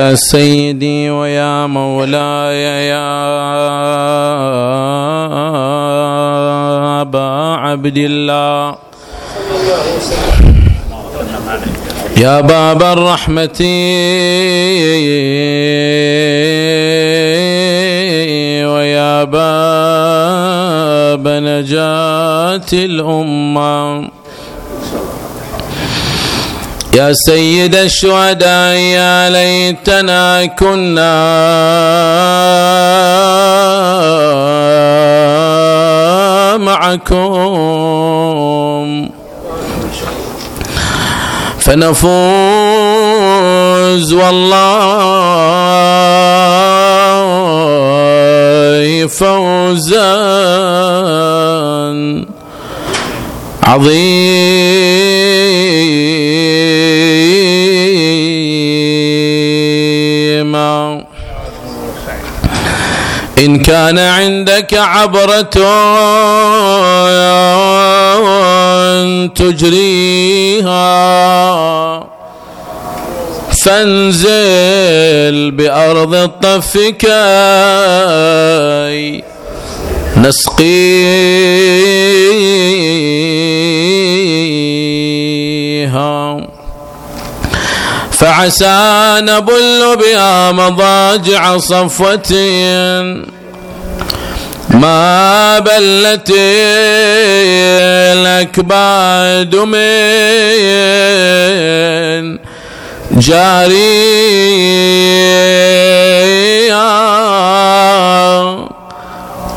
[0.00, 3.08] يا سيدي ويا مولاي يا
[7.00, 7.28] أبا
[7.64, 8.76] عبد الله.
[12.16, 13.60] يا باب الرحمة.
[18.72, 24.08] ويا باب نجاة الأمة.
[26.96, 31.16] يا سيد الشهداء يا ليتنا كنا
[36.56, 37.66] معكم.
[41.60, 42.12] فنفوز
[44.12, 44.66] والله
[49.06, 50.16] فوزا
[53.62, 55.06] عظيما
[63.38, 65.50] إن كان عندك عبرة
[69.26, 70.86] تجريها
[73.64, 77.06] فانزل بأرض الطف كي
[84.76, 86.46] نسقيها
[88.16, 92.32] فعسى نبل بها مضاجع صفوة
[94.70, 96.32] ما بلت
[98.16, 99.76] الأكباد من
[103.12, 103.76] جاريا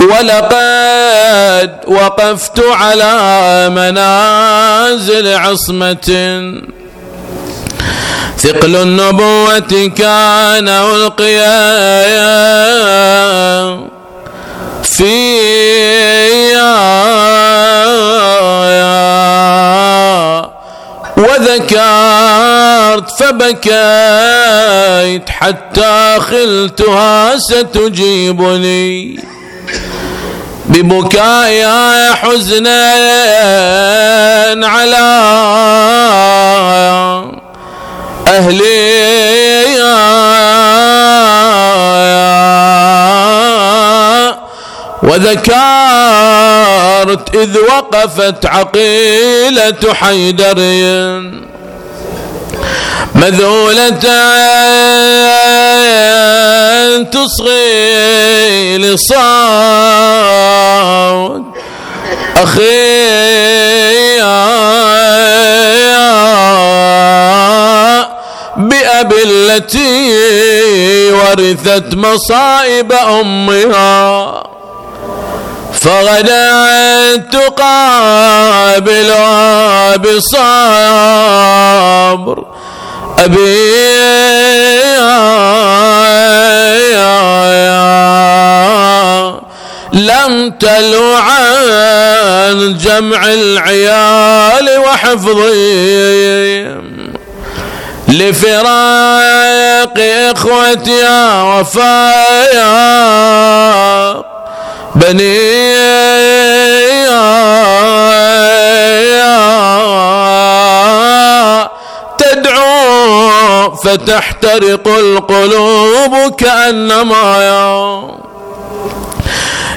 [0.02, 6.32] ولقد وقفت على منازل عصمة.
[8.40, 11.60] ثقل النبوة كان ألقيا
[14.84, 15.40] فيا
[21.18, 23.70] وذكرت فبكيت
[25.30, 29.20] حتى خلتها ستجيبني
[30.66, 32.94] ببكايا حزنا
[34.68, 35.08] على
[45.20, 45.56] وذكرت
[47.36, 50.60] إذ وقفت عقيلة حيدر
[53.16, 54.00] مذولة
[57.12, 59.10] تصغي لصوت
[62.38, 63.00] أخي
[68.58, 70.12] بأبي التي
[71.12, 74.59] ورثت مصائب أمها
[75.74, 78.86] فغدت تقابلها
[79.96, 80.40] بصبر
[83.20, 83.90] أبي
[89.94, 96.30] لم تلو عن جمع العيال وحفظهم
[98.08, 101.04] لفراق إخوتي
[101.44, 102.70] وفايا.
[104.96, 105.50] بني
[112.18, 117.90] تدعو فتحترق القلوب كأنما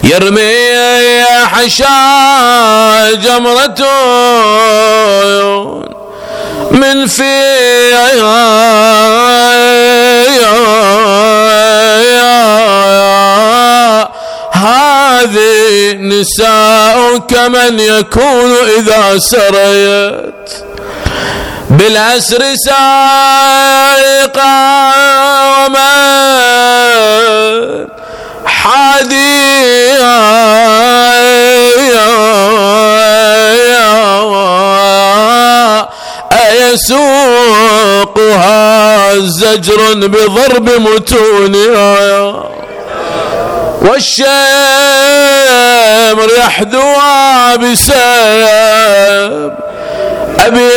[0.05, 3.83] يرمي حشا جمرة
[6.71, 8.53] من فيها.
[15.23, 20.51] هذه نساء كمن يكون إذا سريت
[21.71, 24.03] بالأسر سائقا
[25.67, 25.83] ومن
[28.47, 30.23] حاديا.
[37.83, 42.43] أيسوقها زجر بضرب متونها
[43.83, 44.29] والشمر
[46.39, 47.93] يحذوها بسيف
[50.41, 50.71] أبي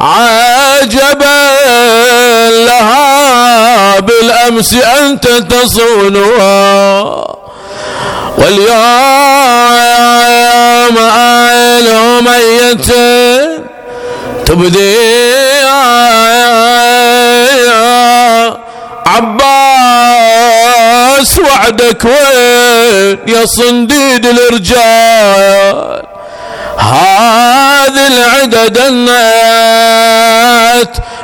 [0.00, 1.50] عجبا
[2.50, 7.24] لها بالأمس أنت تصونها.
[8.38, 8.74] واليوم
[11.18, 12.86] آله ميت
[14.46, 14.94] تبدي
[20.04, 26.02] عباس وعدك وين يا صنديد الرجال؟
[26.78, 30.16] هذه العدد النات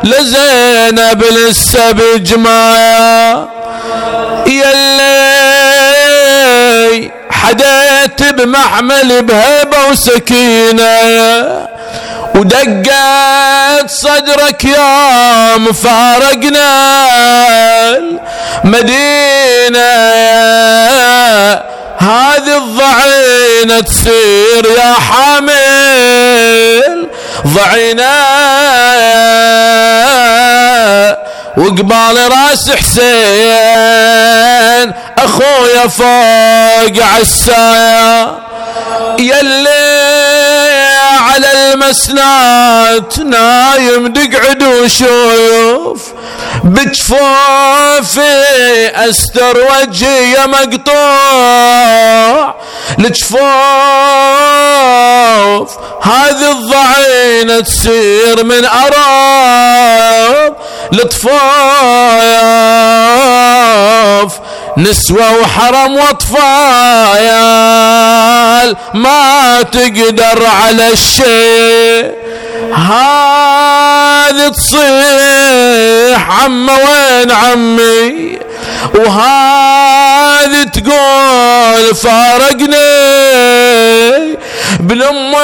[0.05, 3.49] لزينب لسه بجمايا
[4.46, 5.11] يلي
[7.31, 11.69] حديت بمحمل بهبة وسكينة.
[12.35, 17.06] ودقت صدرك يوم فارقنا
[18.65, 19.91] المدينة.
[21.99, 25.50] هذه الضعينة تصير يا حامل
[27.47, 28.11] ضعينة.
[31.56, 34.00] وقبال راس حسين
[35.19, 38.38] أخويا فوق عسايا
[39.19, 40.30] يلي
[41.44, 46.12] على المسنات نايم دقعد وشوف.
[46.64, 48.26] بجفوفي
[48.94, 50.94] أستر وجهي مقطوع.
[52.98, 53.40] لجفوف
[56.02, 60.56] هذه الضعينة تصير من أراب
[60.92, 61.40] لطفاف
[64.76, 66.40] نسوة وحرم وأطفال
[68.94, 72.12] ما تقدر على الشيء.
[72.75, 78.38] هذه تصيح عم وين عمي؟
[78.94, 82.77] وهذه تقول فارقني
[84.81, 85.41] بالأمي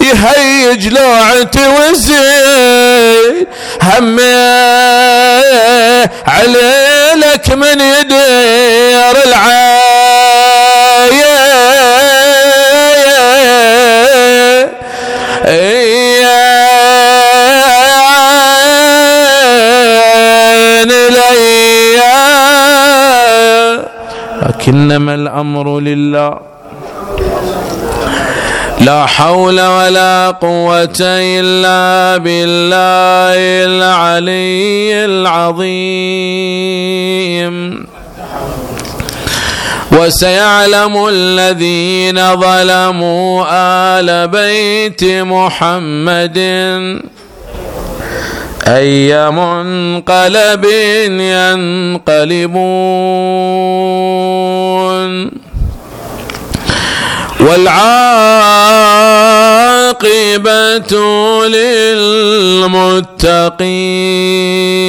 [0.00, 3.46] يهيج لوعتي وزين.
[3.82, 4.34] همي
[6.26, 9.72] عليلك من يدير العاية.
[24.42, 26.38] لكنما الأمر لله.
[28.80, 36.32] لا حول ولا قوة إلا بالله العلي العظيم.
[39.92, 43.44] وسيعلم الذين ظلموا
[43.98, 46.38] آل بيت محمد
[48.66, 50.64] أي منقلب
[54.42, 55.30] ينقلبون
[59.62, 60.92] والعاقبة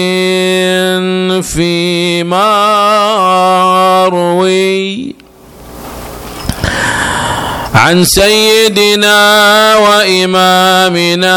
[0.03, 2.49] للمتقين فيما
[4.13, 5.15] روي
[7.73, 11.31] عن سيدنا وإمامنا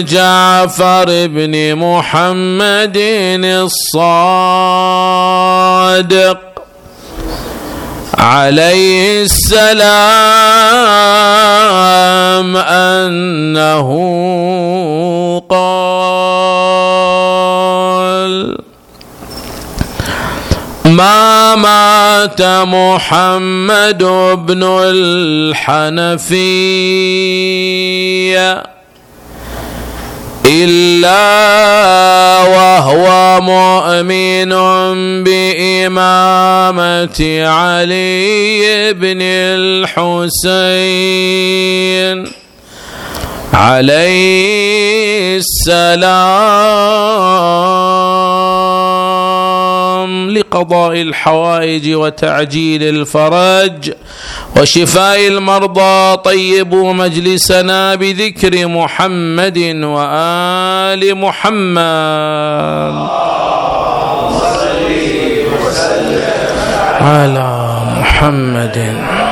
[0.00, 2.96] جعفر بن محمد
[5.04, 6.38] الصادق
[8.18, 9.72] عليه السلام
[12.56, 13.88] أنه
[15.50, 16.31] قال
[21.02, 24.02] ما مات محمد
[24.46, 26.22] بن الحنفية
[30.46, 31.22] إلا
[32.42, 34.52] وهو مؤمن
[35.24, 39.22] بإمامة علي بن
[40.02, 40.72] الحسين.
[43.54, 46.92] عليه السلام.
[50.06, 53.92] لقضاء الحوائج وتعجيل الفرج.
[54.56, 61.82] وشفاء المرضى طيبوا مجلسنا بذكر محمد وآل محمد.
[67.00, 69.31] على محمد.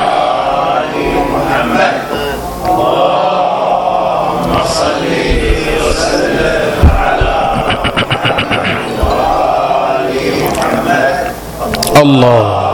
[12.01, 12.71] الله.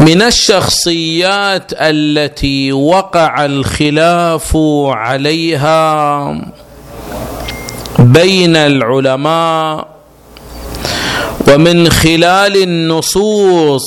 [0.00, 6.24] من الشخصيات التي وقع الخلاف عليها
[7.98, 9.86] بين العلماء
[11.48, 13.84] ومن خلال النصوص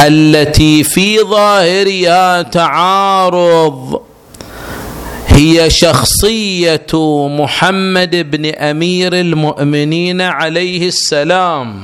[0.00, 4.00] التي في ظاهرها تعارض
[5.36, 6.86] هي شخصية
[7.28, 11.82] محمد بن أمير المؤمنين عليه السلام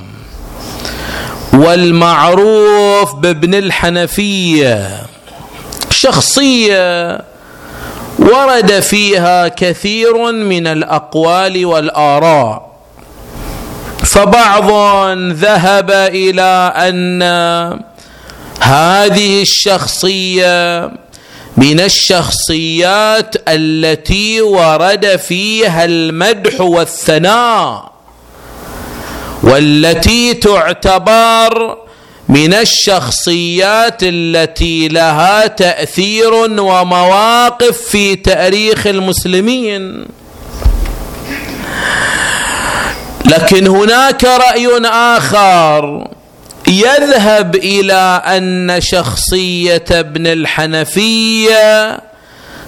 [1.52, 5.02] والمعروف بابن الحنفية.
[5.90, 7.20] شخصية
[8.18, 12.72] ورد فيها كثير من الأقوال والآراء.
[14.04, 14.70] فبعض
[15.32, 17.22] ذهب إلى أن
[18.60, 20.90] هذه الشخصية
[21.56, 27.92] من الشخصيات التي ورد فيها المدح والثناء
[29.42, 31.78] والتي تعتبر
[32.28, 40.06] من الشخصيات التي لها تأثير ومواقف في تاريخ المسلمين.
[43.24, 46.08] لكن هناك رأي آخر
[46.68, 52.00] يذهب إلى أن شخصية ابن الحنفية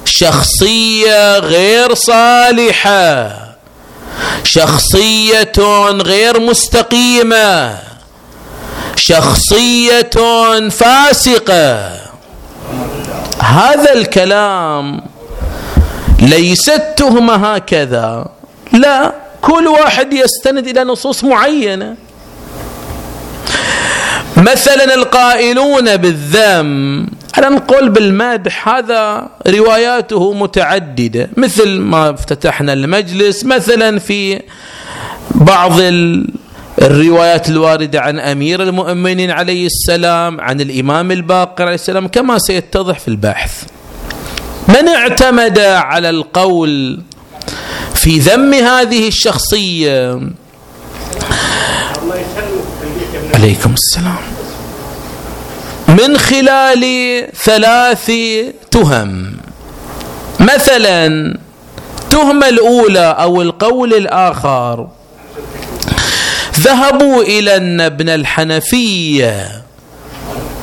[0.05, 3.39] شخصية غير صالحة
[4.45, 5.53] شخصية
[5.91, 7.79] غير مستقيمة
[8.97, 10.11] شخصية
[10.71, 11.91] فاسقة.
[13.41, 15.01] هذا الكلام
[16.21, 18.27] ليست تهمه هكذا.
[18.73, 21.97] لا كل واحد يستند إلى نصوص معينة.
[24.37, 27.07] مثلا القائلون بالذم
[27.39, 34.41] على نقول بالمدح هذا رواياته متعددة مثل ما افتتحنا المجلس مثلا في
[35.31, 35.73] بعض
[36.83, 43.09] الروايات الواردة عن أمير المؤمنين عليه السلام عن الإمام الباقر عليه السلام كما سيتضح في
[43.09, 43.65] البحث.
[44.69, 47.01] من اعتمد على القول
[47.95, 50.21] في ذم هذه الشخصية؟
[53.35, 54.17] عليكم السلام.
[55.89, 56.85] من خلال
[57.45, 58.11] ثلاث
[58.71, 59.37] تهم
[60.41, 61.37] مثلا
[62.03, 64.89] التهمه الأولى أو القول الآخر
[66.61, 69.63] ذهبوا إلى أن ابن الحنفية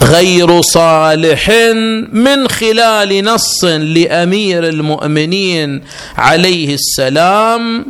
[0.04, 1.50] غير صالح
[2.12, 5.84] من خلال نص لأمير المؤمنين
[6.18, 7.86] عليه السلام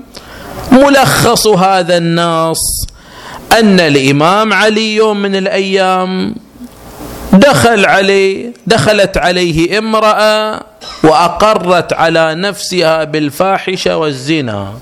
[0.71, 2.57] ملخص هذا النص
[3.59, 6.35] أن الإمام علي يوم من الأيام
[7.33, 10.61] دخل عليه دخلت عليه امرأة
[11.03, 14.73] وأقرت على نفسها بالفاحشة والزنا.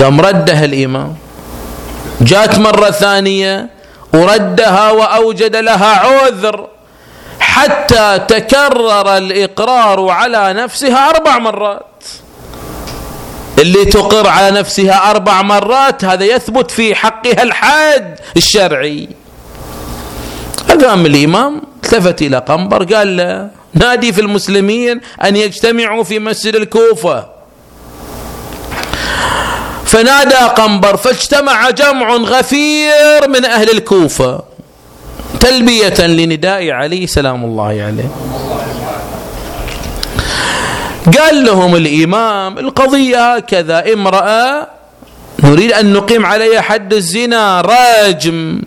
[0.00, 1.14] قام ردها الإمام.
[2.20, 3.68] جاءت مرة ثانية
[4.14, 6.66] وردها وأوجد لها عذر
[7.40, 11.86] حتى تكرر الإقرار على نفسها أربع مرات.
[13.58, 19.08] اللي تقر على نفسها أربع مرات هذا يثبت في حقها الحد الشرعي.
[20.68, 27.26] فقام الإمام التفت إلى قنبر قال له نادي في المسلمين أن يجتمعوا في مسجد الكوفة.
[29.84, 34.42] فنادى قنبر فاجتمع جمع غفير من أهل الكوفة
[35.40, 38.33] تلبية لنداء علي سلام الله عليه.
[41.12, 44.66] قال لهم الإمام القضية هكذا امرأة
[45.42, 48.62] نريد أن نقيم عليها حد الزنا راجم.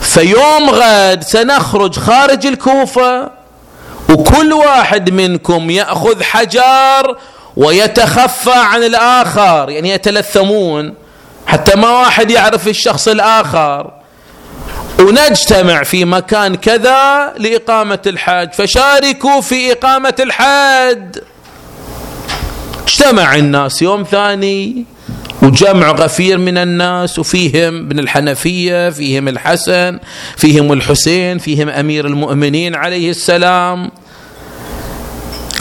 [0.00, 3.30] فيوم غد سنخرج خارج الكوفة
[4.10, 7.16] وكل واحد منكم يأخذ حجار
[7.56, 10.94] ويتخفى عن الآخر يعني يتلثمون
[11.46, 13.90] حتى ما واحد يعرف الشخص الآخر.
[15.02, 21.18] ونجتمع في مكان كذا لإقامة الحج فشاركوا في إقامة الحج
[22.86, 24.84] اجتمع الناس يوم ثاني
[25.42, 29.98] وجمع غفير من الناس وفيهم ابن الحنفية فيهم الحسن
[30.36, 33.90] فيهم الحسين فيهم أمير المؤمنين عليه السلام.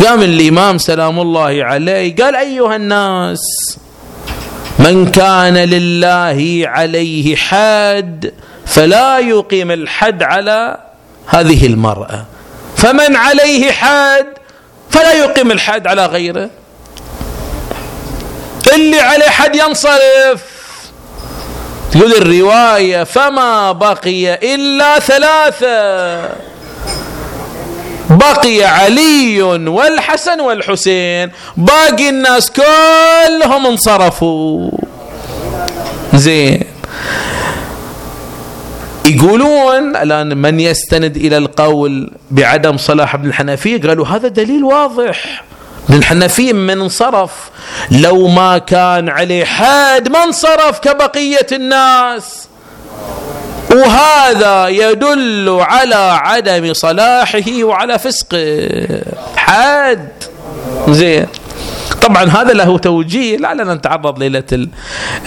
[0.05, 3.39] قام الإمام سلام الله عليه قال أيها الناس
[4.79, 8.33] من كان لله عليه حاد
[8.71, 10.77] فلا يقيم الحد على
[11.27, 12.25] هذه المرأة.
[12.77, 14.25] فمن عليه حد
[14.89, 16.49] فلا يقيم الحد على غيره.
[18.73, 20.41] اللي عليه حد ينصرف.
[21.91, 26.29] تقول الرواية فما بقي إلا ثلاثة.
[28.09, 31.31] بقي علي والحسن والحسين.
[31.57, 34.71] باقي الناس كلهم انصرفوا.
[36.13, 36.60] زين.
[39.15, 45.43] يقولون الآن من يستند إلى القول بعدم صلاح ابن الحنفية؟ قالوا هذا دليل واضح.
[45.89, 47.31] ابن الحنفية من انصرف.
[47.91, 52.47] لو ما كان عليه حد ما انصرف كبقية الناس.
[53.71, 58.69] وهذا يدل على عدم صلاحه وعلى فسقه.
[59.35, 60.09] حد
[60.89, 61.27] زين.
[61.93, 63.37] طبعا هذا له توجيه.
[63.37, 64.67] لعلنا نتعرض ليلة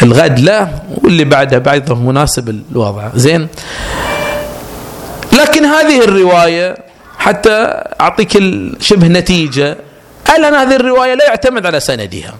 [0.02, 0.38] الغد.
[0.40, 3.08] له واللي بعدها بعد مناسب الوضع.
[3.14, 3.48] زين.
[5.32, 6.76] لكن هذه الرواية
[7.18, 8.32] حتى أعطيك
[8.80, 9.76] شبه نتيجة.
[10.36, 12.34] ألا هذه الرواية لا يعتمد على سندها.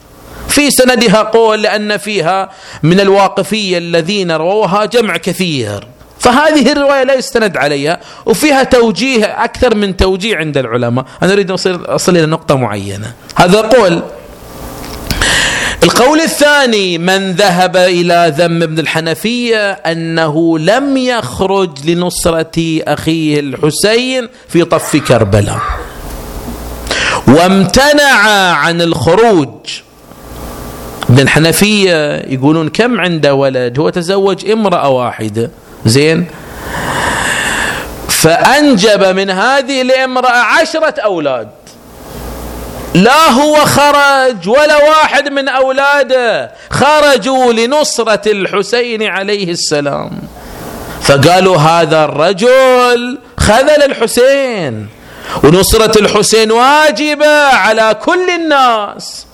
[0.49, 2.51] في سندها قول لأن فيها
[2.83, 5.87] من الواقفية الذين رووها جمع كثير.
[6.25, 11.05] فهذه الرواية لا يستند عليها وفيها توجيه أكثر من توجيه عند العلماء.
[11.23, 13.13] أنا أريد أصل, أصل إلى نقطة معينة.
[13.37, 14.03] هذا قول.
[15.83, 24.65] القول الثاني من ذهب إلى ذم ابن الحنفية أنه لم يخرج لنصرة أخيه الحسين في
[24.65, 25.59] طف كربلاء.
[27.29, 29.49] وامتنع عن الخروج.
[31.11, 35.51] ابن الحنفية يقولون كم عنده ولد؟ هو تزوج امرأة واحدة.
[35.85, 36.27] زين.
[38.09, 41.49] فأنجب من هذه الامرأة عشرة أولاد.
[42.95, 46.53] لا هو خرج ولا واحد من أولاده.
[46.71, 50.11] خرجوا لنصرة الحسين عليه السلام.
[51.03, 54.89] فقالوا هذا الرجل خذل الحسين.
[55.45, 59.27] ونصرة الحسين واجبة على كل الناس.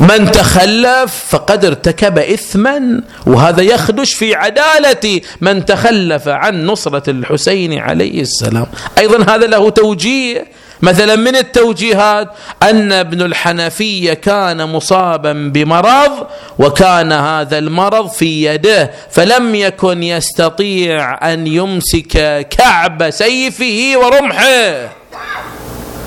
[0.00, 8.20] من تخلف فقد ارتكب إثما وهذا يخدش في عدالة من تخلف عن نصرة الحسين عليه
[8.20, 8.66] السلام.
[8.98, 10.46] أيضا هذا له توجيه.
[10.82, 12.28] مثلا من التوجيهات؟
[12.62, 16.26] أن ابن الحنفية كان مصابا بمرض
[16.58, 25.03] وكان هذا المرض في يده فلم يكن يستطيع أن يمسك كعب سيفه ورمحه.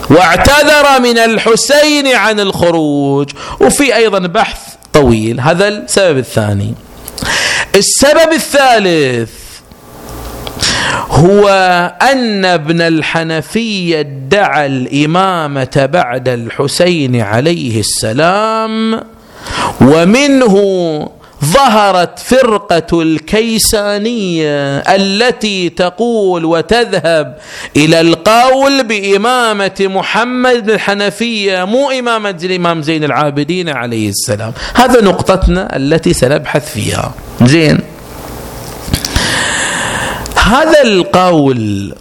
[0.10, 3.30] واعتذر من الحسين عن الخروج.
[3.60, 4.60] وفي أيضا بحث
[4.94, 5.40] طويل.
[5.40, 6.74] هذا السبب الثاني.
[7.76, 9.30] السبب الثالث
[11.10, 11.50] هو
[12.02, 19.02] أن ابن الحنفيه ادعى الإمامة بعد الحسين عليه السلام
[19.82, 20.58] ومنه
[21.46, 27.38] ظهرت فرقة الكيسانية التي تقول وتذهب
[27.76, 34.54] إلى القول بإمامة محمد الحنفية مو إمامة الامام زين العابدين عليه السلام.
[34.74, 37.14] هذا نقطتنا التي سنبحث فيها.
[37.44, 37.80] زين.
[40.36, 41.94] هذا القول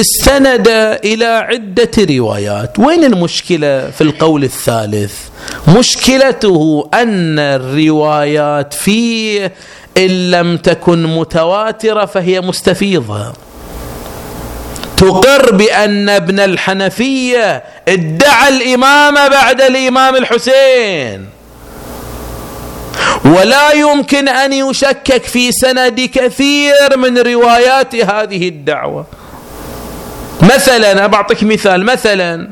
[0.00, 0.68] استند
[1.04, 2.78] إلى عدة روايات.
[2.78, 5.14] وين المشكلة في القول الثالث؟
[5.78, 9.52] مشكلته أن الروايات فيه
[9.96, 13.32] إن لم تكن متواترة فهي مستفيضة.
[14.96, 21.26] تقر بأن ابن الحنفية ادعى الامامه بعد الإمام الحسين.
[23.24, 29.06] ولا يمكن أن يشكك في سند كثير من روايات هذه الدعوة.
[30.42, 32.50] مثلا بعطيك مثال مثلا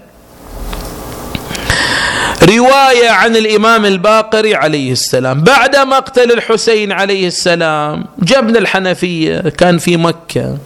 [2.42, 5.40] رواية عن الإمام الباقري عليه السلام.
[5.40, 10.58] بعد مقتل الحسين عليه السلام جبن الحنفية كان في مكة.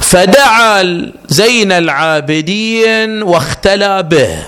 [0.00, 4.38] فدعا زين العابدين واختلى به.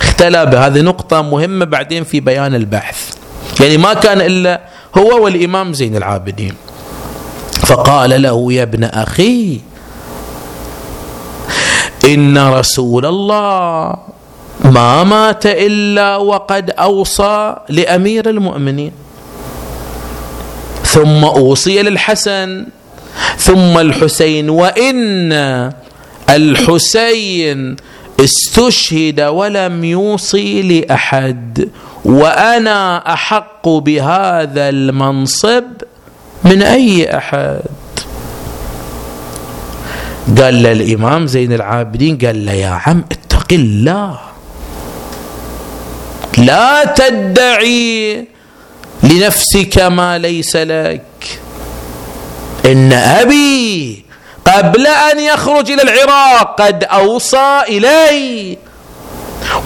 [0.00, 0.66] اختلى به.
[0.66, 3.14] هذه نقطة مهمة بعدين في بيان البحث.
[3.60, 4.60] يعني ما كان إلا
[4.98, 6.54] هو والإمام زين العابدين.
[7.66, 9.60] فقال له يا ابن أخي
[12.04, 13.96] إن رسول الله
[14.64, 18.92] ما مات إلا وقد أوصى لأمير المؤمنين.
[20.84, 22.66] ثم أوصي للحسن
[23.38, 25.32] ثم الحسين وإن
[26.30, 27.76] الحسين
[28.20, 31.68] استشهد ولم يوصي لأحد
[32.04, 35.64] وأنا أحق بهذا المنصب
[36.44, 37.60] من أي أحد؟
[40.38, 44.18] قال للامام زين العابدين قال له يا عم اتق الله.
[46.38, 48.26] لا تدعي
[49.02, 51.40] لنفسك ما ليس لك.
[52.66, 54.04] إن أبي
[54.44, 58.58] قبل أن يخرج إلى العراق قد أوصى إلي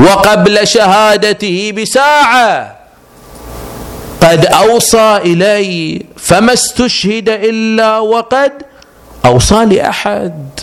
[0.00, 2.73] وقبل شهادته بساعة.
[4.24, 8.52] قد أوصى إلي فما استشهد إلا وقد
[9.24, 10.60] أوصى لأحد.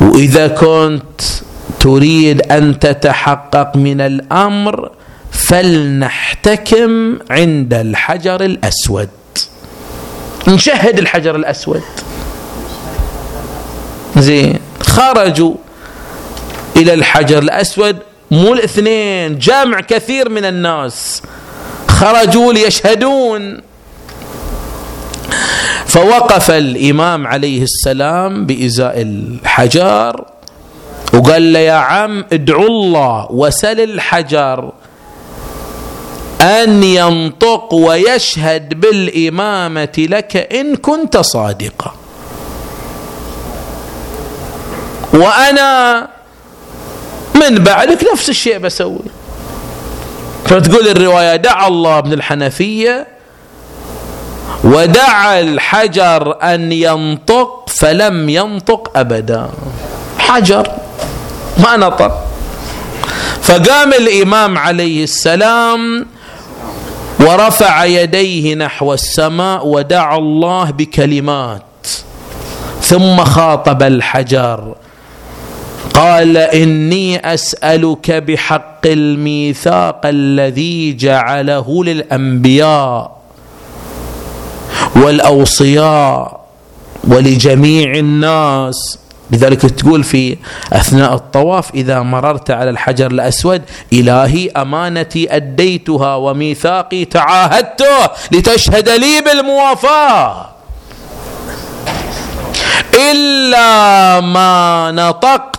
[0.00, 1.20] وإذا كنت
[1.80, 4.90] تريد أن تتحقق من الأمر
[5.32, 9.08] فلنحتكم عند الحجر الأسود.
[10.48, 11.82] نشهد الحجر الأسود.
[14.16, 15.54] زين خرجوا
[16.76, 17.96] إلى الحجر الأسود.
[18.30, 21.22] مو الاثنين جامع كثير من الناس.
[21.88, 23.60] خرجوا ليشهدون.
[25.86, 30.24] فوقف الإمام عليه السلام بإزاء الحجر
[31.14, 34.72] وقال له يا عم ادعو الله وسل الحجر
[36.40, 41.94] أن ينطق ويشهد بالإمامة لك إن كنت صادقا.
[45.12, 46.08] وأنا
[47.40, 48.98] من بعدك نفس الشيء بسوي.
[50.44, 53.06] فتقول الرواية دعا الله ابن الحنفية
[54.64, 59.50] ودعا الحجر أن ينطق فلم ينطق أبدا.
[60.18, 60.70] حجر
[61.58, 62.24] ما نطق.
[63.42, 66.06] فقام الإمام عليه السلام
[67.20, 71.62] ورفع يديه نحو السماء ودعا الله بكلمات
[72.82, 74.74] ثم خاطب الحجر.
[75.98, 83.18] قال إني أسألك بحق الميثاق الذي جعله للأنبياء
[84.96, 86.40] والأوصياء
[87.04, 88.98] ولجميع الناس.
[89.30, 90.36] لذلك تقول في
[90.72, 100.46] أثناء الطواف إذا مررت على الحجر الأسود إلهي أمانتي أديتها وميثاقي تعاهدته لتشهد لي بالموافاة.
[102.94, 105.57] إلا ما نطقت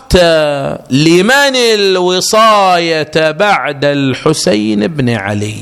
[0.90, 5.54] لمن الوصاية بعد الحسين بن علي؟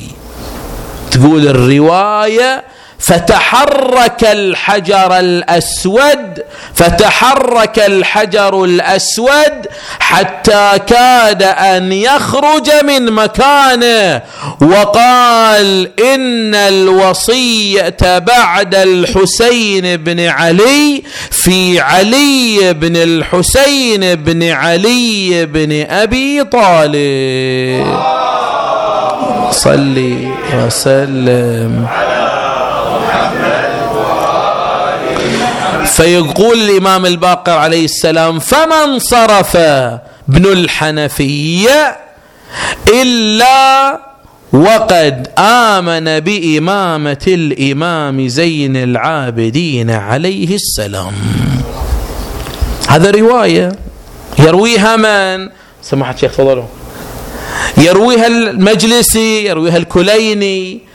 [1.11, 2.65] تقول الرواية
[2.99, 6.43] فتحرك الحجر الأسود
[6.75, 9.67] فتحرك الحجر الأسود
[10.01, 14.23] حتى كاد أن يخرج من مكانه.
[14.61, 26.45] وقال إن الوصية بعد الحسين بن علي في علي بن الحسين بن علي بن أبي
[26.45, 27.99] طالب.
[29.51, 31.87] صلي وسلم.
[35.89, 41.97] فيقول الإمام الباقر عليه السلام فمن صرف ابن الحنفية
[43.03, 44.01] إلا
[44.53, 51.13] وقد آمن بإمامة الإمام زين العابدين عليه السلام.
[52.89, 53.73] هذا رواية
[54.39, 55.51] يرويها من؟
[55.83, 56.65] سماحة الشيخ تفضلوا.
[57.79, 60.88] يرويها المجلسي يرويها الكليني.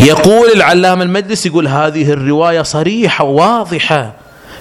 [0.00, 4.12] يقول العلامة المجلس يقول هذه الرواية صريحة واضحة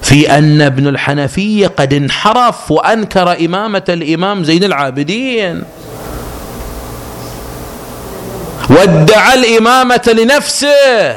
[0.01, 5.63] في أن ابن الحنفية قد انحرف وأنكر إمامة الإمام زين العابدين.
[8.69, 11.15] وادعى الإمامة لنفسه.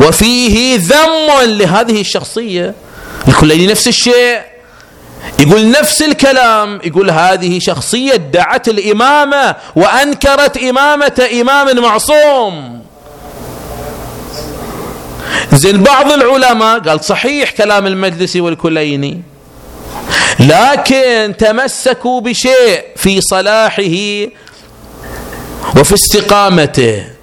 [0.00, 2.74] وفيه ذم لهذه الشخصية.
[3.28, 4.40] الكليني نفس الشيء.
[5.38, 12.82] يقول نفس الكلام يقول هذه شخصية ادعت الإمامة وأنكرت إمامة إمام معصوم.
[15.52, 19.22] زين بعض العلماء قال صحيح كلام المجلسي والكليني
[20.40, 23.82] لكن تمسكوا بشيء في صلاحه
[25.76, 27.17] وفي استقامته.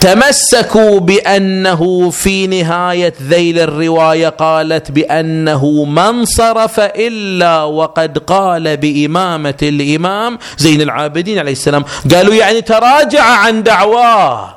[0.00, 10.38] تمسكوا بأنه في نهاية ذيل الرواية قالت بأنه ما انصرف إلا وقد قال بإمامة الإمام
[10.58, 11.84] زين العابدين عليه السلام.
[12.14, 14.54] قالوا يعني تراجع عن دعواه.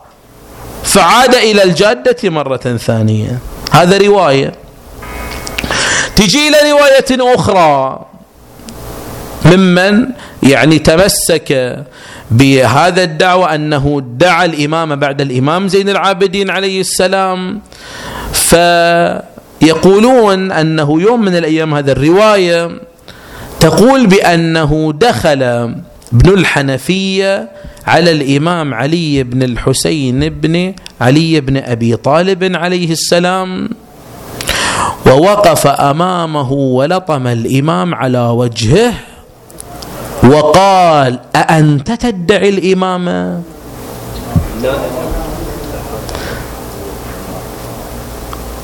[0.83, 3.39] فعاد إلى الجادة مرة ثانية.
[3.71, 4.51] هذا رواية.
[6.15, 8.05] تجي إلى رواية أخرى.
[9.45, 10.07] ممن
[10.43, 11.77] يعني تمسك
[12.31, 17.61] بهذا الدعوة أنه دعا الإمام بعد الإمام زين العابدين عليه السلام.
[19.61, 22.71] فيقولون أنه يوم من الأيام هذا الرواية
[23.59, 25.43] تقول بأنه دخل
[26.13, 27.49] ابن الحنفية
[27.87, 33.69] على الإمام علي بن الحسين بن علي بن أبي طالب عليه السلام.
[35.05, 38.93] ووقف أمامه ولطم الإمام على وجهه
[40.27, 43.41] وقال أأنت تدعي الإمامة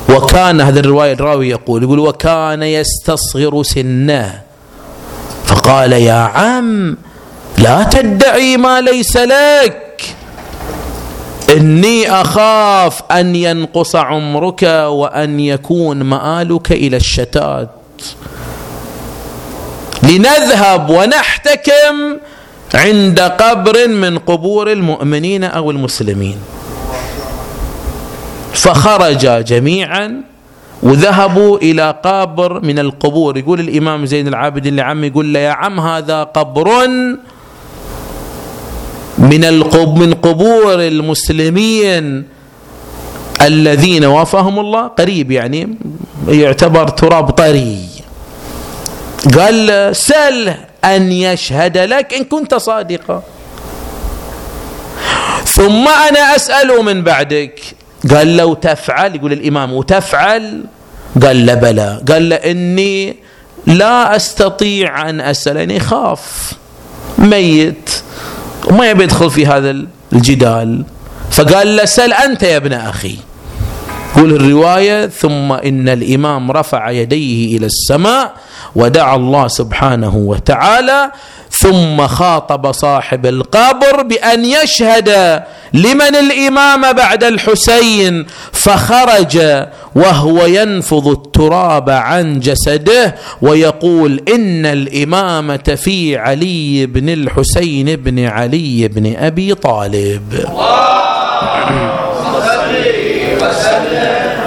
[0.09, 4.41] وكان هذا الرواية الراوي يقول يقول وكان يستصغر سنه.
[5.45, 6.97] فقال يا عم
[7.57, 10.15] لا تدعي ما ليس لك.
[11.57, 17.69] إني أخاف أن ينقص عمرك وأن يكون مآلك إلى الشتات.
[20.03, 21.95] لنذهب ونحتكم
[22.75, 26.37] عند قبر من قبور المؤمنين أو المسلمين.
[28.53, 30.21] فخرج جميعا
[30.83, 33.37] وذهبوا إلى قبر من القبور.
[33.37, 36.87] يقول الإمام زين العابدين لعم يقول له يا عم هذا قبر
[39.17, 39.43] من
[39.97, 42.23] من قبور المسلمين
[43.41, 44.87] الذين وافاهم الله.
[44.87, 45.77] قريب يعني
[46.27, 47.92] يعتبر تراب طري.
[49.31, 50.53] قال سل
[50.85, 53.23] أن يشهد لك إن كنت صادقا.
[55.45, 57.59] ثم أنا أسأله من بعدك.
[58.11, 60.63] قال لو تفعل؟ يقول الإمام وتفعل؟
[61.21, 62.01] قال لا بلى.
[62.09, 63.15] قال له إني
[63.65, 66.53] لا أستطيع أن أسأل يعني خاف
[67.17, 67.89] ميت
[68.67, 69.75] وما يبي يدخل في هذا
[70.13, 70.83] الجدال.
[71.31, 73.17] فقال له سل أنت يا ابن أخي.
[74.17, 78.33] يقول الرواية ثم إن الإمام رفع يديه إلى السماء
[78.75, 81.11] ودعا الله سبحانه وتعالى
[81.49, 85.09] ثم خاطب صاحب القبر بأن يشهد
[85.73, 89.39] لمن الإمام بعد الحسين فخرج
[89.95, 99.15] وهو ينفض التراب عن جسده ويقول إن الإمامة في علي بن الحسين بن علي بن
[99.15, 100.45] أبي طالب.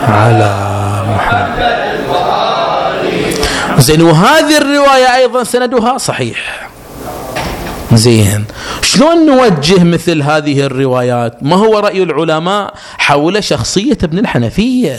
[0.09, 0.55] على
[1.09, 1.77] محمد
[3.79, 6.69] زين وهذه الرواية أيضا سندها صحيح.
[7.93, 8.45] زين
[8.83, 14.97] شلون نوجه مثل هذه الروايات؟ ما هو رأي العلماء حول شخصية ابن الحنفية؟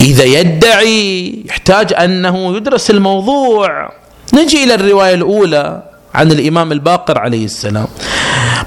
[0.00, 3.92] إذا يدعي يحتاج أنه يدرس الموضوع.
[4.34, 5.82] نجي إلى الرواية الأولى
[6.14, 7.86] عن الإمام الباقر عليه السلام.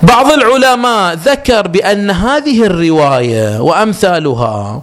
[0.03, 4.81] بعض العلماء ذكر بأن هذه الرواية وأمثالها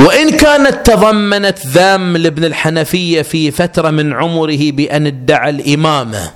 [0.00, 6.30] وإن كانت تضمنت ذم لابن الحنفية في فترة من عمره بأن ادعى الإمامة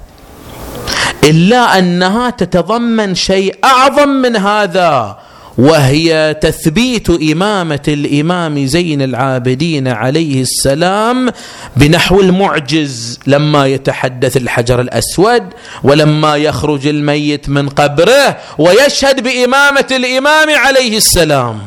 [1.24, 5.18] إلا أنها تتضمن شيء أعظم من هذا
[5.58, 11.30] وهي تثبيت إمامة الإمام زين العابدين عليه السلام
[11.76, 15.42] بنحو المعجز لما يتحدث الحجر الأسود
[15.82, 21.58] ولما يخرج الميت من قبره ويشهد بإمامة الإمام عليه السلام.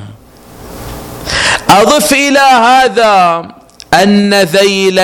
[1.71, 3.47] أضف إلى هذا
[3.93, 4.99] أن ذيل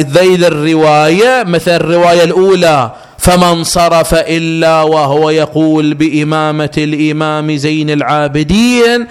[0.00, 9.06] ذيل الرواية مثل الرواية الأولى فمن صرف إلا وهو يقول بإمامة الإمام زين العابدين.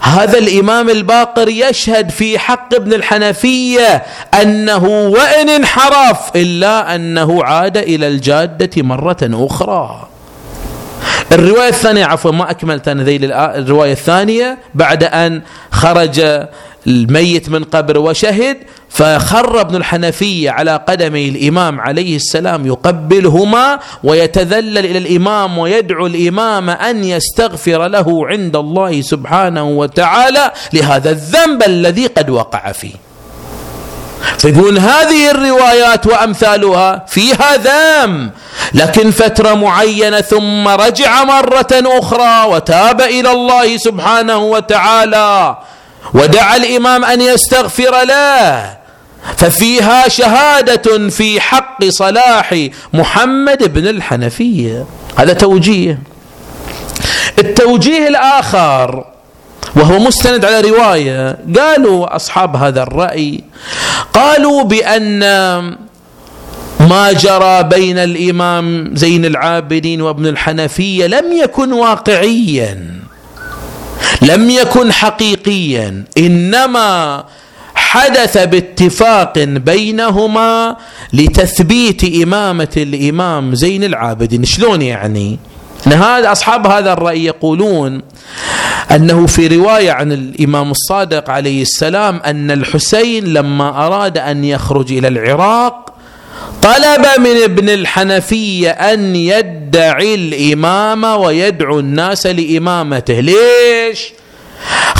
[0.00, 4.02] هذا الإمام الباقر يشهد في حق ابن الحنفية
[4.42, 10.08] أنه وإن انحرف إلا أنه عاد إلى الجادة مرة أخرى.
[11.32, 16.20] الرواية الثانية عفوا ما أكملت أنا ذي الرواية الثانية بعد أن خرج
[16.86, 18.56] الميت من قبر وشهد
[18.88, 27.04] فخر ابن الحنفية على قدمي الإمام عليه السلام يقبلهما ويتذلل إلى الإمام ويدعو الإمام أن
[27.04, 32.94] يستغفر له عند الله سبحانه وتعالى لهذا الذنب الذي قد وقع فيه.
[34.38, 38.30] فيقول هذه الروايات وأمثالها فيها ذم
[38.74, 45.56] لكن فترة معينة ثم رجع مرة أخرى وتاب إلى الله سبحانه وتعالى
[46.14, 48.76] ودعا الإمام أن يستغفر له
[49.36, 54.86] ففيها شهادة في حق صلاح محمد بن الحنفية.
[55.16, 55.98] هذا توجيه.
[57.38, 59.11] التوجيه الآخر
[59.76, 61.38] وهو مستند على رواية.
[61.58, 63.44] قالوا أصحاب هذا الرأي
[64.12, 65.20] قالوا بأن
[66.80, 73.00] ما جرى بين الإمام زين العابدين وابن الحنفية لم يكن واقعيا
[74.22, 77.24] لم يكن حقيقيا إنما
[77.74, 80.76] حدث باتفاق بينهما
[81.12, 84.44] لتثبيت إمامة الإمام زين العابدين.
[84.44, 85.38] شلون يعني؟
[85.86, 88.02] هذا أصحاب هذا الرأي يقولون
[88.90, 95.08] أنه في رواية عن الإمام الصادق عليه السلام أن الحسين لما أراد أن يخرج إلى
[95.08, 95.94] العراق
[96.62, 103.20] طلب من ابن الحنفية أن يدعي الامامه ويدعو الناس لإمامته.
[103.20, 104.12] ليش؟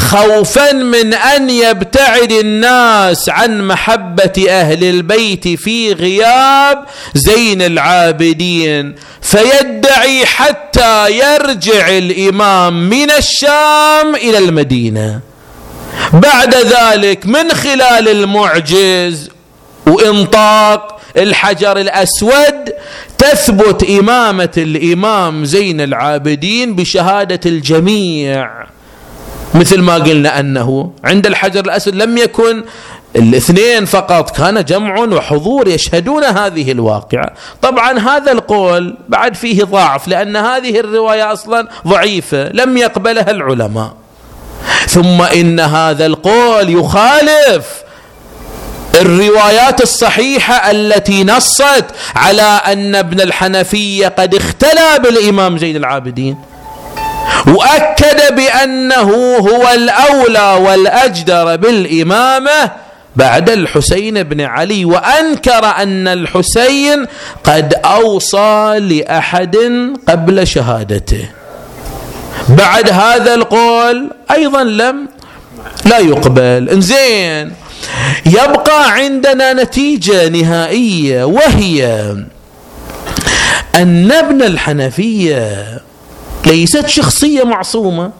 [0.02, 6.84] خوفا من أن يبتعد الناس عن محبة أهل البيت في غياب
[7.14, 15.20] زين العابدين فيدعي حتى يرجع الإمام من الشام إلى المدينة.
[16.12, 19.30] بعد ذلك من خلال المعجز
[19.86, 22.72] وإنطاق الحجر الأسود
[23.18, 28.50] تثبت إمامة الإمام زين العابدين بشهادة الجميع.
[29.54, 32.64] مثل ما قلنا أنه عند الحجر الأسود لم يكن
[33.16, 37.32] الاثنين فقط كان جمع وحضور يشهدون هذه الواقعة.
[37.62, 43.94] طبعا هذا القول بعد فيه ضعف لأن هذه الرواية أصلا ضعيفة لم يقبلها العلماء.
[44.88, 47.82] ثم إن هذا القول يخالف
[49.00, 51.84] الروايات الصحيحة التي نصت
[52.16, 56.36] على أن ابن الحنفية قد اختلى بالإمام زين العابدين.
[57.46, 62.70] وأكد بأنه هو الأولى والأجدر بالإمامة
[63.16, 67.06] بعد الحسين بن علي وأنكر أن الحسين
[67.44, 69.56] قد أوصى لأحد
[70.08, 71.28] قبل شهادته.
[72.48, 75.08] بعد هذا القول أيضا لم
[75.84, 76.68] لا يقبل.
[76.68, 77.52] إنزين
[78.26, 81.86] يبقى عندنا نتيجة نهائية وهي
[83.76, 85.78] أن ابن الحنفية
[86.46, 88.10] ليست شخصية معصومة.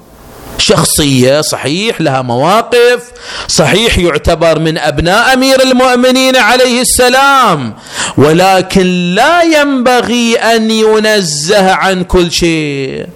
[0.59, 3.03] شخصية صحيح لها مواقف
[3.49, 7.75] صحيح يعتبر من أبناء أمير المؤمنين عليه السلام
[8.17, 13.07] ولكن لا ينبغي أن ينزه عن كل شيء.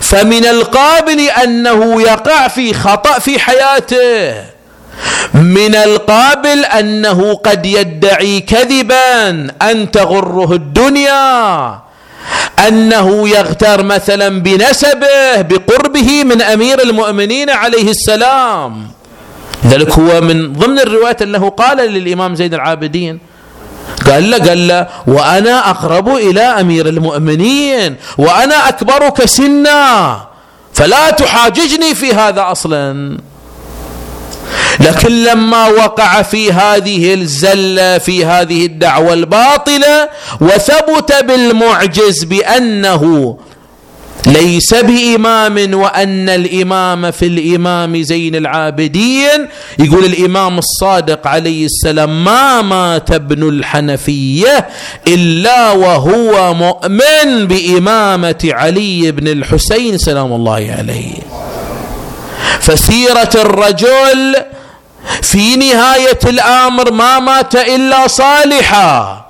[0.00, 4.34] فمن القابل أنه يقع في خطأ في حياته.
[5.34, 9.28] من القابل أنه قد يدعي كذبا
[9.62, 11.91] أن تغره الدنيا.
[12.68, 18.88] أنه يغتر مثلا بنسبه بقربه من أمير المؤمنين عليه السلام.
[19.66, 23.18] ذلك هو من ضمن الروايات انه قال للإمام زين العابدين.
[24.06, 30.20] قال له قال له وأنا أقرب إلى أمير المؤمنين وأنا أكبرك سنا
[30.74, 33.18] فلا تحاججني في هذا أصلا.
[34.80, 40.08] لكن لما وقع في هذه الزلة في هذه الدعوة الباطلة
[40.40, 43.36] وثبت بالمعجز بأنه
[44.26, 49.48] ليس بإمام وأن الإمام في الإمام زين العابدين.
[49.78, 54.68] يقول الإمام الصادق عليه السلام ما مات ابن الحنفية
[55.08, 59.98] إلا وهو مؤمن بإمامة علي بن الحسين.
[59.98, 61.14] سلام الله عليه.
[62.62, 64.36] فسيرة الرجل
[65.22, 69.22] في نهاية الأمر ما مات إلا صالحا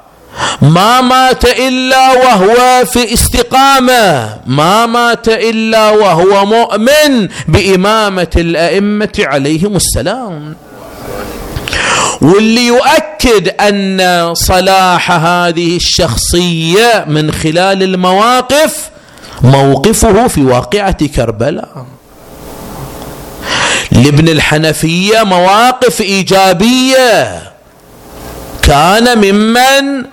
[0.62, 10.56] ما مات إلا وهو في استقامة ما مات إلا وهو مؤمن بإمامة الأئمة عليهم السلام.
[12.20, 18.90] واللي يؤكد أن صلاح هذه الشخصية من خلال المواقف
[19.42, 21.86] موقفه في واقعة كربلاء.
[23.92, 27.42] لابن الحنفية مواقف إيجابية.
[28.62, 30.04] كان ممن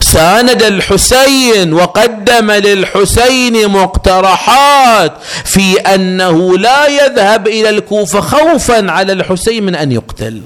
[0.00, 5.12] ساند الحسين وقدم للحسين مقترحات
[5.44, 10.42] في أنه لا يذهب إلى الكوفة خوفا على الحسين من أن يقتل.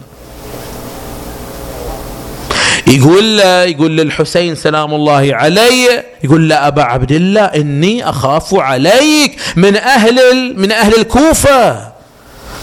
[2.87, 9.39] يقول له يقول للحسين سلام الله عليه يقول له أبا عبد الله إني أخاف عليك
[9.57, 10.19] من أهل
[10.57, 11.98] من أهل الكوفة.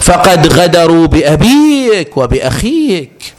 [0.00, 3.32] فقد غدروا بأبيك وبأخيك.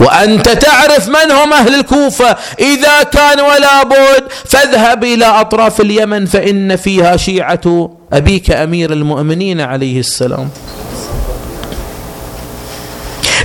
[0.00, 2.36] وأنت تعرف من هم أهل الكوفة.
[2.58, 10.00] إذا كان ولا بد فاذهب إلى أطراف اليمن فإن فيها شيعة أبيك أمير المؤمنين عليه
[10.00, 10.48] السلام.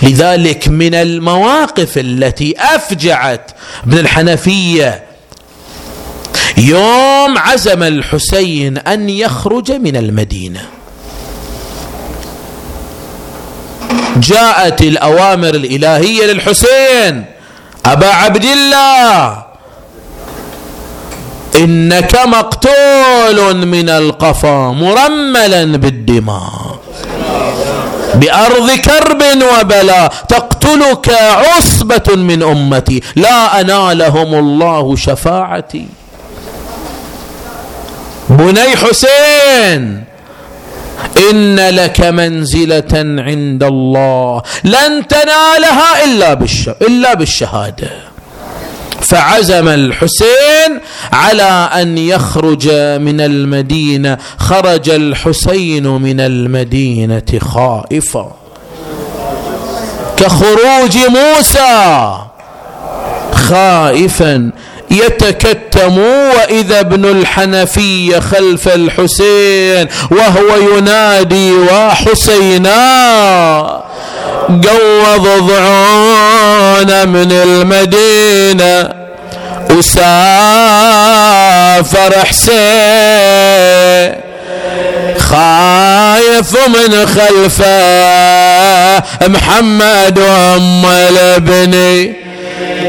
[0.04, 3.52] لذلك من المواقف التي أفجعت
[3.84, 5.04] ابن الحنفية
[6.58, 10.78] يوم عزم الحسين أن يخرج من المدينة.
[14.15, 17.26] جاءت الأوامر الإلهية للحسين.
[17.86, 19.43] أبا عبد الله
[21.56, 26.80] إنك مقتول من القفا مرملا بالدماء
[28.15, 29.24] بأرض كرب
[29.60, 35.88] وبلاء تقتلك عصبة من أمتي لا أنالهم الله شفاعتي.
[38.30, 40.04] بني حسين
[41.31, 44.41] إن لك منزلة عند الله.
[44.63, 46.33] لن تنالها إلا
[46.81, 47.89] إلا بالشهادة.
[49.01, 50.79] فعزم الحسين
[51.13, 54.17] على أن يخرج من المدينة.
[54.38, 58.31] خرج الحسين من المدينة خائفا.
[60.17, 62.15] كخروج موسى
[63.33, 64.51] خائفا.
[64.91, 72.80] يتكتم وإذا ابن الحنفي خلف الحسين وهو ينادي وحسينا
[74.49, 78.89] قوض ضعون من المدينة
[80.89, 82.59] وسافر حسين
[85.20, 87.70] خايف من خلفه
[89.28, 92.28] محمد وام الابني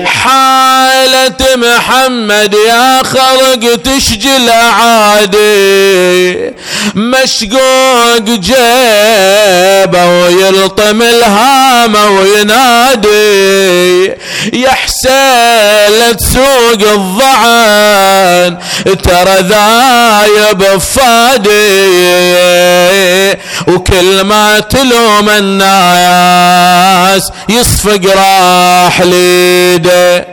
[0.05, 6.51] حالة محمد يا خرق تشجل عادي
[6.95, 14.07] مشقوق جيبه ويلطم الهامة وينادي.
[14.53, 18.53] يا حسين تسوق الضعف
[19.03, 21.81] ترى ذايب فادي.
[23.69, 29.01] وكل ما تلوم الناس يصفق راح
[29.61, 30.27] ليده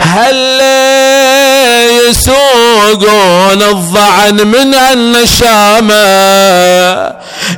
[0.00, 0.60] هل
[2.08, 6.06] يسوقون الضعن من النشامة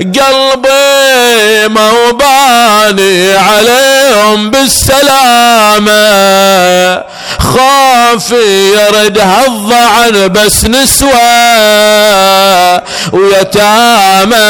[0.00, 3.36] قلبي موباني
[4.28, 5.88] عليهم بالسلامة
[7.38, 8.30] خاف
[8.74, 11.10] يرد هالضعن بس نسوى
[13.12, 14.48] ويتامى.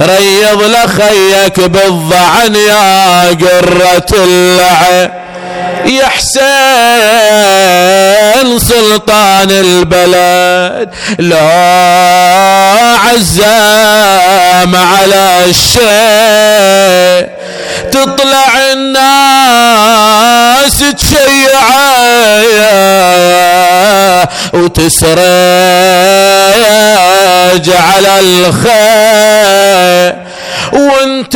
[0.00, 5.10] ريض لخيك بالضعن يا قرة اللعب.
[5.86, 6.40] يا حسين
[8.58, 11.50] سلطان البلد لا
[13.04, 17.30] عزام على الشيء.
[17.92, 19.90] تطلع الناس
[20.78, 21.60] تشيع
[24.52, 25.20] وتسرج
[27.70, 30.14] على الخير.
[30.72, 31.34] وانت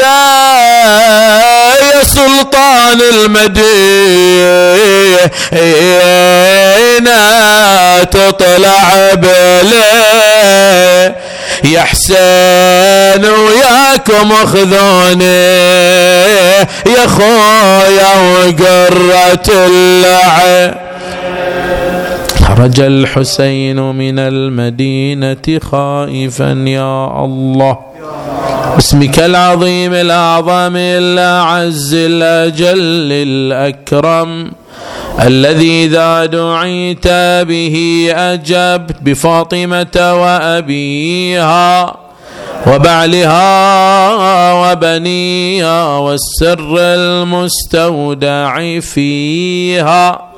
[1.82, 3.64] يا سلطان المدينة
[8.05, 10.45] تطلع بليه
[11.64, 15.45] يا حسين وياكم خذوني
[16.87, 20.84] يا خويا وقرة اللعب.
[22.45, 27.78] خرج الحسين من المدينة خائفا يا الله.
[28.74, 34.53] باسمك العظيم الأعظم الأعز الأجل الأكرم
[35.20, 37.09] الذي إذا دعيت
[37.49, 41.97] به أجبت بفاطمة وأبيها
[42.66, 43.53] وبعلها
[44.53, 50.34] وبنيها والسر المستودع فيها.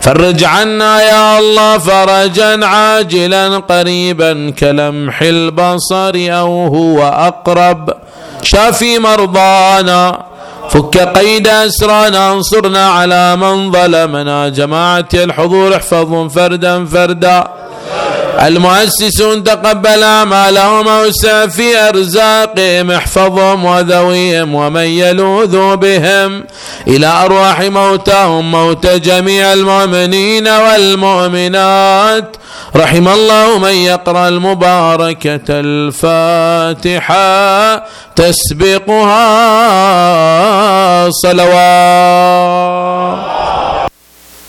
[0.00, 7.94] فرج عنا يا الله فرجا عاجلا قريبا كلمح البصر أو هو أقرب.
[8.42, 10.22] شافي مرضانا
[10.70, 14.48] فك قيد أسرانا انصرنا على من ظلمنا.
[14.48, 17.48] جماعة الحضور احفظهم فردا فردا.
[18.40, 26.44] المؤسسون تقبل أعمالهم أوسع في أرزاقهم احفظهم وذويهم ومن يلوذ بهم.
[26.88, 32.36] إلى أرواح موتاهم موت جميع المؤمنين والمؤمنات.
[32.76, 37.16] رحم الله من يقرأ المباركة الفاتحة
[38.16, 39.26] تسبقها
[41.10, 42.56] صلوات.